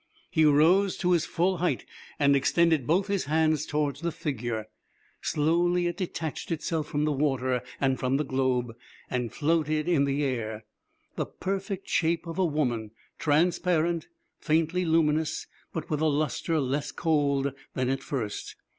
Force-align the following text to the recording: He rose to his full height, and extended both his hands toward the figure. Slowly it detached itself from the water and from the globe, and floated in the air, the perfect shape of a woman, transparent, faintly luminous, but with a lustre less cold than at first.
He 0.31 0.43
rose 0.45 0.97
to 0.97 1.11
his 1.11 1.27
full 1.27 1.57
height, 1.57 1.85
and 2.17 2.35
extended 2.35 2.87
both 2.87 3.05
his 3.05 3.25
hands 3.25 3.67
toward 3.67 3.97
the 3.97 4.11
figure. 4.11 4.65
Slowly 5.21 5.85
it 5.85 5.97
detached 5.97 6.51
itself 6.51 6.87
from 6.87 7.05
the 7.05 7.11
water 7.11 7.61
and 7.79 7.99
from 7.99 8.17
the 8.17 8.23
globe, 8.23 8.75
and 9.11 9.31
floated 9.31 9.87
in 9.87 10.05
the 10.05 10.23
air, 10.23 10.65
the 11.17 11.27
perfect 11.27 11.87
shape 11.87 12.25
of 12.25 12.39
a 12.39 12.43
woman, 12.45 12.89
transparent, 13.19 14.07
faintly 14.39 14.85
luminous, 14.85 15.45
but 15.71 15.91
with 15.91 16.01
a 16.01 16.07
lustre 16.07 16.59
less 16.59 16.91
cold 16.91 17.53
than 17.75 17.87
at 17.89 18.01
first. 18.01 18.55